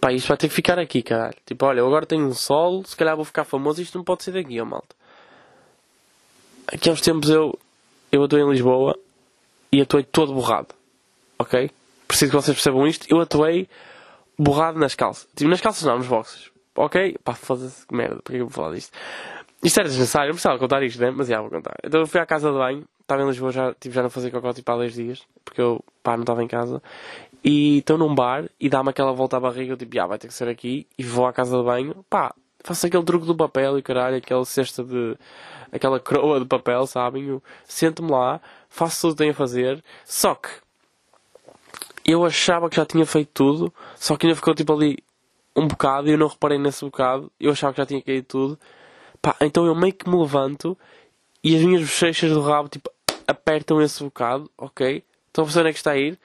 [0.00, 1.36] Pá, isto vai ter que ficar aqui, caralho.
[1.44, 4.22] Tipo, olha, eu agora tenho um solo, se calhar vou ficar famoso, isto não pode
[4.22, 4.94] ser daqui, ó, malta.
[6.66, 7.58] Aqui há uns tempos eu,
[8.10, 8.98] eu atuei em Lisboa
[9.70, 10.68] e atuei todo borrado.
[11.38, 11.70] Ok?
[12.06, 13.06] Preciso que vocês percebam isto.
[13.10, 13.68] Eu atuei
[14.38, 15.28] borrado nas calças.
[15.34, 16.50] Tipo, nas calças não, nos boxes.
[16.76, 17.16] Ok?
[17.22, 18.92] Pá, foda-se, que merda, porque eu vou falar disto?
[19.62, 21.10] Isto era desnecessário, eu precisava contar isto, né?
[21.10, 21.74] Mas já vou contar.
[21.82, 24.30] Então eu fui à casa de banho, estava em Lisboa, já, tipo, já não fazia
[24.30, 26.82] cocó tipo há 10 dias, porque eu, pá, não estava em casa.
[27.42, 30.28] E estou num bar e dá-me aquela volta à barriga, eu tipo, ah, vai ter
[30.28, 33.78] que ser aqui, e vou à casa de banho, pá, faço aquele truque do papel
[33.78, 35.16] e caralho, aquela cesta de.
[35.70, 37.26] aquela croa de papel, sabem?
[37.26, 40.48] Eu sento-me lá, faço tudo o que tenho a fazer, só que
[42.04, 44.98] eu achava que já tinha feito tudo, só que ainda ficou tipo ali
[45.56, 48.58] um bocado e eu não reparei nesse bocado, eu achava que já tinha caído tudo.
[49.22, 50.76] Pá, então eu meio que me levanto
[51.42, 52.90] e as minhas bochechas do rabo tipo
[53.26, 55.04] apertam esse bocado, ok?
[55.28, 56.18] Estão a perceber onde é que está a ir?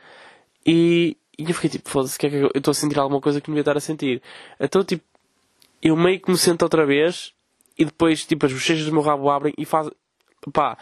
[0.66, 3.40] E, e eu fiquei tipo, foda-se, que é que eu estou a sentir alguma coisa
[3.40, 4.22] que não devia estar a sentir.
[4.60, 5.04] Então tipo,
[5.82, 7.34] eu meio que me sento outra vez
[7.78, 9.90] e depois tipo as bochechas do meu rabo abrem e faz
[10.54, 10.78] pá,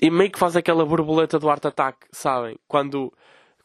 [0.00, 2.56] e meio que faz aquela borboleta do art attack, sabem?
[2.68, 3.12] Quando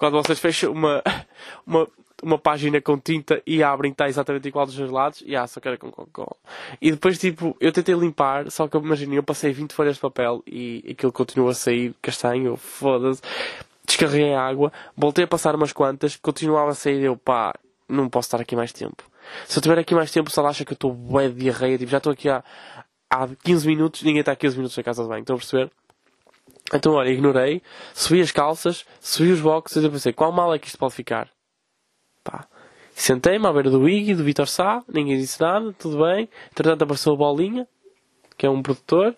[0.01, 1.03] quando vocês fecham uma,
[1.63, 1.87] uma,
[2.23, 5.59] uma página com tinta e abrem, está exatamente igual dos dois lados, e ah, só
[5.59, 6.35] quero com Coca-Cola.
[6.81, 10.41] E depois, tipo, eu tentei limpar, só que imagina, eu passei 20 folhas de papel
[10.47, 13.21] e aquilo continua a sair castanho, foda-se.
[13.85, 17.53] Descarreguei a água, voltei a passar umas quantas, continuava a sair, eu pá,
[17.91, 19.03] não posso estar aqui mais tempo.
[19.45, 21.91] Se eu tiver aqui mais tempo, só acha que eu estou bué de diarreia, tipo,
[21.91, 22.43] já estou aqui há,
[23.09, 25.71] há 15 minutos, ninguém está há 15 minutos na casa de banho, estão a perceber?
[26.73, 27.61] Então, olha, ignorei,
[27.93, 31.29] subi as calças, subi os boxes e pensei, qual mal é que isto pode ficar?
[32.23, 32.47] Pá.
[32.93, 36.29] Sentei-me à beira do Iggy, do Vitor Sá, ninguém disse nada, tudo bem.
[36.51, 37.67] Entretanto apareceu a Bolinha,
[38.37, 39.15] que é um produtor,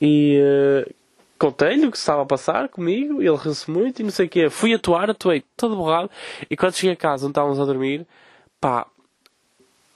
[0.00, 0.94] e uh,
[1.42, 4.48] contei-lhe o que estava a passar comigo, ele riu-se muito e não sei o quê.
[4.48, 6.08] Fui atuar, atuei todo borrado,
[6.48, 8.06] e quando cheguei a casa onde estávamos a dormir,
[8.60, 8.86] pá,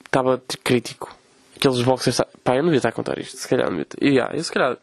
[0.04, 1.14] estava crítico.
[1.56, 3.86] Aqueles boxers, pá, eu não devia estar a contar isto, se calhar não devia.
[4.00, 4.76] E, yeah, eu se calhar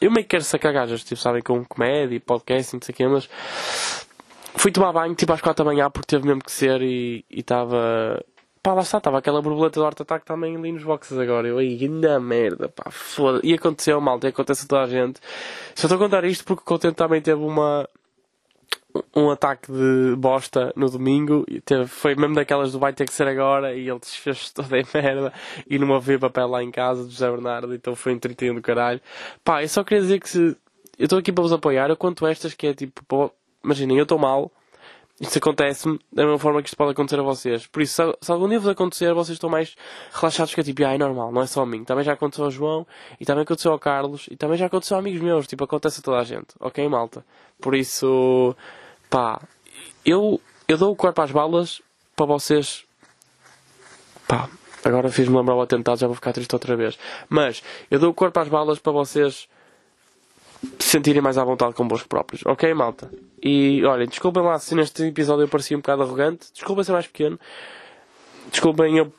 [0.00, 3.08] eu meio que quero sacar gajas, tipo, sabem, com comédia podcast não sei o quê,
[3.08, 3.28] mas
[4.54, 8.24] fui tomar banho tipo às 4 da manhã porque teve mesmo que ser e estava.
[8.62, 11.48] Pá, lá está, estava aquela borboleta do Art Attack também ali nos boxes agora.
[11.48, 15.18] Eu aí, na merda, pá, foda E aconteceu, malta, e acontece a toda a gente.
[15.74, 17.88] Só estou a contar isto porque o Contente também teve uma,
[19.16, 21.46] um ataque de bosta no domingo.
[21.64, 23.74] Teve, foi mesmo daquelas do vai ter que ser agora.
[23.74, 25.32] E ele desfez toda a merda.
[25.66, 27.74] E não havia papel lá em casa do José Bernardo.
[27.74, 29.00] Então foi um 31 do caralho.
[29.42, 30.56] Pá, eu só queria dizer que se.
[30.98, 31.88] Eu estou aqui para vos apoiar.
[31.88, 33.32] Eu conto estas que é tipo.
[33.64, 34.52] Imaginem, eu estou mal.
[35.20, 37.66] Isto acontece-me da mesma forma que isto pode acontecer a vocês.
[37.66, 39.76] Por isso, se, se algum dia vos acontecer, vocês estão mais
[40.14, 41.84] relaxados que é tipo, ah, é normal, não é só a mim.
[41.84, 42.86] Também já aconteceu ao João,
[43.20, 45.46] e também aconteceu ao Carlos, e também já aconteceu a amigos meus.
[45.46, 46.48] Tipo, acontece a toda a gente.
[46.58, 47.22] Ok, malta?
[47.60, 48.56] Por isso,
[49.10, 49.42] pá,
[50.06, 51.82] eu, eu dou o corpo às balas
[52.16, 52.86] para vocês.
[54.26, 54.48] Pá,
[54.82, 56.98] agora fiz-me lembrar o atentado, já vou ficar triste outra vez.
[57.28, 59.46] Mas, eu dou o corpo às balas para vocês
[60.90, 62.44] se sentirem mais à vontade convosco próprios.
[62.44, 63.08] Ok, malta?
[63.40, 66.48] E olhem, desculpem lá se neste episódio eu parecia um bocado arrogante.
[66.52, 67.38] Desculpem ser mais pequeno.
[68.50, 69.12] Desculpem eu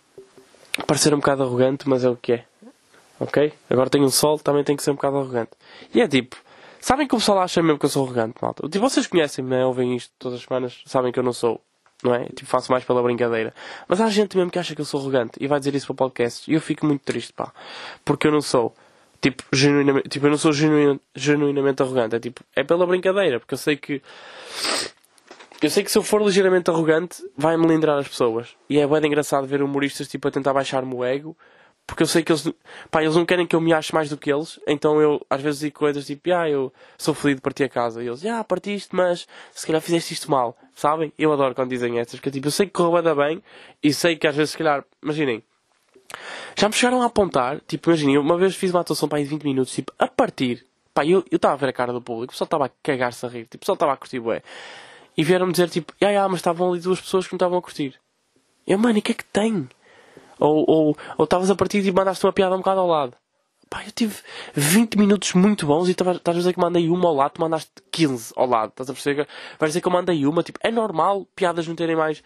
[0.85, 2.45] parecer um bocado arrogante, mas é o que é.
[3.21, 3.53] Ok?
[3.69, 5.51] Agora tenho um sol, também tenho que ser um bocado arrogante.
[5.95, 6.35] E é tipo,
[6.81, 8.67] sabem que o pessoal acha mesmo que eu sou arrogante, malta?
[8.67, 9.65] Tipo, vocês conhecem-me, né?
[9.65, 11.61] Ouvem isto todas as semanas, sabem que eu não sou.
[12.03, 12.25] Não é?
[12.25, 13.53] Tipo, faço mais pela brincadeira.
[13.87, 15.93] Mas há gente mesmo que acha que eu sou arrogante e vai dizer isso para
[15.93, 16.51] o podcast.
[16.51, 17.53] E eu fico muito triste, pá.
[18.03, 18.75] Porque eu não sou.
[19.21, 22.15] Tipo, genuinamente, tipo, eu não sou genuin, genuinamente arrogante.
[22.15, 24.01] É tipo, é pela brincadeira, porque eu sei que.
[25.61, 28.55] Eu sei que se eu for ligeiramente arrogante, vai melindrar as pessoas.
[28.67, 31.37] E é bem engraçado ver humoristas tipo, a tentar baixar-me o ego,
[31.85, 32.51] porque eu sei que eles,
[32.89, 35.41] pá, eles não querem que eu me ache mais do que eles, então eu às
[35.41, 38.01] vezes digo coisas tipo, ah, eu sou feliz de partir a casa.
[38.01, 41.13] E eles, ah, partiste, mas se calhar fizeste isto mal, sabem?
[41.17, 43.43] Eu adoro quando dizem essas, porque tipo, eu sei que correu bem,
[43.83, 45.43] e sei que às vezes, se calhar, imaginem,
[46.57, 49.29] já me chegaram a apontar, tipo, imaginem, uma vez fiz uma atuação para aí de
[49.29, 52.33] 20 minutos, tipo, a partir, pá, eu estava a ver a cara do público, o
[52.33, 54.41] pessoal estava a cagar-se a rir, tipo, o pessoal estava a curtir, ué.
[55.17, 57.61] E vieram-me dizer, tipo, ah, ah, mas estavam ali duas pessoas que não estavam a
[57.61, 57.99] curtir.
[58.65, 59.67] Eu, mano, e o que é que tem?
[60.39, 63.17] Ou estavas ou, ou a partir e mandaste uma piada um bocado ao lado.
[63.71, 64.17] Pá, eu tive
[64.53, 67.71] 20 minutos muito bons e estás a dizer que mandei uma ao lado, tu mandaste
[67.89, 68.71] 15 ao lado.
[68.71, 69.25] Estás a perceber?
[69.57, 72.21] Vais dizer que eu mandei uma, tipo, é normal piadas não terem mais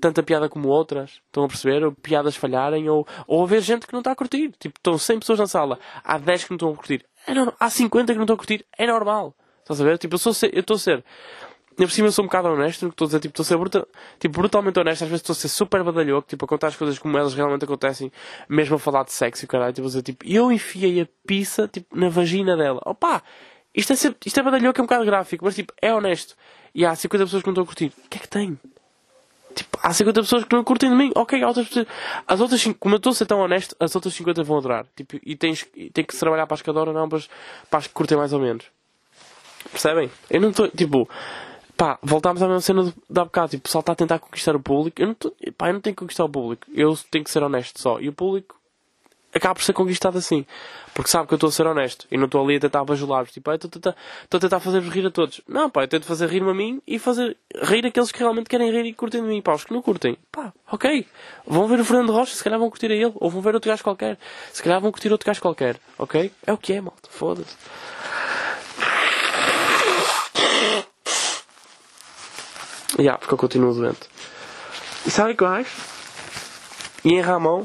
[0.00, 1.20] tanta piada como outras.
[1.26, 1.84] Estão a perceber?
[1.84, 4.50] Ou piadas falharem, ou, ou haver gente que não está a curtir.
[4.58, 7.06] Tipo, estão 100 pessoas na sala, há 10 que não estão a curtir.
[7.24, 7.54] É normal.
[7.60, 8.66] Há 50 que não estão a curtir.
[8.76, 9.36] É normal.
[9.60, 9.96] Estás a ver?
[9.96, 11.04] Tipo, eu estou a ser
[11.80, 13.56] Ainda por cima eu sou um bocado honesto no que estou a dizer, tipo, estou
[13.56, 13.86] a ser
[14.18, 16.98] tipo, brutalmente honesto, às vezes estou a ser super badalhoco, tipo, a contar as coisas
[16.98, 18.12] como elas realmente acontecem,
[18.46, 21.66] mesmo a falar de sexo e caralho, tipo, a dizer, tipo, eu enfiei a pizza,
[21.66, 22.82] tipo, na vagina dela.
[22.84, 23.22] Opa!
[23.74, 26.36] Isto é, ser, isto é badalhoco, é um bocado gráfico, mas tipo, é honesto.
[26.74, 27.92] E há 50 pessoas que não estão a curtir.
[28.04, 28.58] O que é que tem?
[29.54, 31.10] Tipo, há 50 pessoas que não curtem de mim.
[31.14, 31.86] Ok, há outras pessoas.
[32.26, 34.86] As outras, como eu estou a ser tão honesto, as outras 50 vão adorar.
[34.94, 37.30] Tipo, e tens, tem que trabalhar para as que adoram, não para as,
[37.70, 38.66] para as que curtem mais ou menos.
[39.70, 40.10] Percebem?
[40.28, 41.08] Eu não estou, tipo,
[41.80, 43.48] pá, voltámos à mesma cena da bocado.
[43.52, 45.00] Tipo, o pessoal está a tentar conquistar o público.
[45.00, 46.66] Eu não, tô, pá, eu não tenho que conquistar o público.
[46.74, 47.98] Eu tenho que ser honesto só.
[47.98, 48.54] E o público
[49.32, 50.44] acaba por ser conquistado assim.
[50.92, 52.06] Porque sabe que eu estou a ser honesto.
[52.10, 53.32] E não estou ali a tentar bajular-vos.
[53.32, 53.94] Tipo, estou
[54.34, 55.40] a tentar fazer-vos rir a todos.
[55.48, 58.70] Não, pá, eu tento fazer rir-me a mim e fazer rir aqueles que realmente querem
[58.70, 59.40] rir e curtem de mim.
[59.40, 60.18] Pá, os que não curtem.
[60.30, 61.06] Pá, ok.
[61.46, 63.12] Vão ver o Fernando Rocha, se calhar vão curtir a ele.
[63.14, 64.18] Ou vão ver outro gajo qualquer.
[64.52, 65.80] Se calhar vão curtir outro gajo qualquer.
[65.96, 66.30] Ok?
[66.46, 67.08] É o que é, malta.
[67.08, 67.56] Foda-se.
[73.00, 74.08] Yeah, porque eu continuo doente.
[75.06, 75.66] E sabe mais?
[77.04, 77.64] E em Ramon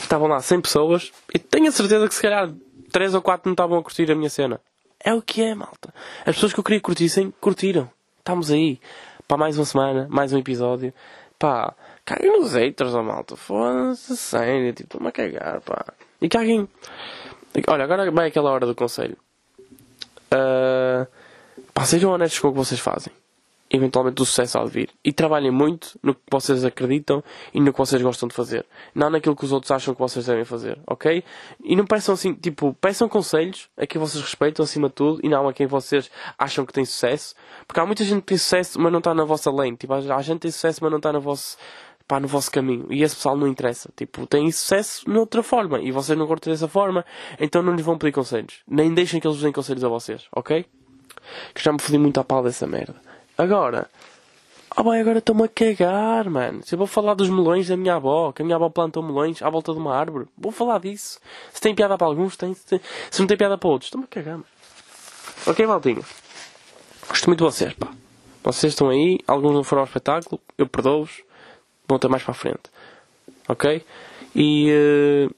[0.00, 2.50] estavam lá 100 pessoas e tenho a certeza que se calhar
[2.90, 4.60] 3 ou 4 não estavam a curtir a minha cena.
[4.98, 5.92] É o que é, malta.
[6.20, 7.90] As pessoas que eu queria que curtissem, curtiram.
[8.18, 8.80] Estamos aí.
[9.26, 10.92] Para mais uma semana, mais um episódio.
[11.38, 13.36] Pá, caguem nos haters, ó malta.
[13.36, 14.72] Foda-se, sério.
[14.72, 15.84] Tipo, estou-me a cagar, pá.
[16.20, 16.66] E caguem.
[17.68, 19.16] Olha, agora vai aquela hora do conselho.
[20.32, 21.06] Uh,
[21.74, 23.12] pá, sejam honestos com o que vocês fazem
[23.70, 24.90] eventualmente o sucesso há de vir.
[25.04, 28.64] E trabalhem muito no que vocês acreditam e no que vocês gostam de fazer.
[28.94, 31.22] Não naquilo que os outros acham que vocês devem fazer, ok?
[31.62, 35.28] E não peçam assim, tipo, peçam conselhos a quem vocês respeitam acima de tudo e
[35.28, 37.34] não a quem vocês acham que tem sucesso.
[37.66, 39.76] Porque há muita gente que tem sucesso, mas não está na vossa lane.
[39.76, 41.56] Tipo, há gente que tem sucesso, mas não está no vosso,
[42.06, 42.86] pá, no vosso caminho.
[42.90, 43.90] E esse pessoal não interessa.
[43.94, 45.80] Tipo, tem sucesso de outra forma.
[45.80, 47.04] E vocês não curtem dessa forma,
[47.38, 48.62] então não lhes vão pedir conselhos.
[48.66, 50.64] Nem deixem que eles vos deem conselhos a vocês, ok?
[51.54, 53.08] Que já me fodi muito a pau dessa merda.
[53.38, 53.88] Agora,
[54.78, 56.60] ah, bem, agora estou-me a cagar, mano.
[56.64, 59.42] Se eu vou falar dos melões da minha avó, que a minha avó plantou melões
[59.42, 61.18] à volta de uma árvore, vou falar disso.
[61.52, 62.54] Se tem piada para alguns, tem.
[62.54, 64.46] Se, se não tem piada para outros, estou-me a cagar, mano.
[65.46, 66.04] Ok, Valtinho?
[67.08, 67.88] Gosto muito de vocês, pá.
[68.44, 71.22] Vocês estão aí, alguns não foram ao espetáculo, eu perdoo-vos.
[71.88, 72.70] Vão ter mais para a frente.
[73.48, 73.84] Ok?
[74.34, 74.70] E.
[74.70, 75.34] Uh,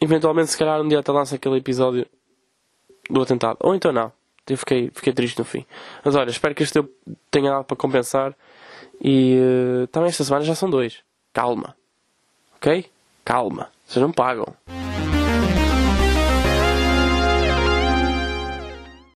[0.00, 2.06] eventualmente, se calhar, um dia até lança aquele episódio
[3.10, 3.56] do atentado.
[3.60, 4.12] Ou então não.
[4.52, 5.64] Eu fiquei, fiquei triste no fim.
[6.04, 6.82] Mas olha, espero que este
[7.30, 8.34] tenha dado para compensar.
[9.00, 10.98] E uh, também esta semana já são dois.
[11.32, 11.74] Calma.
[12.56, 12.90] Ok?
[13.24, 13.68] Calma.
[13.86, 14.54] Vocês não pagam.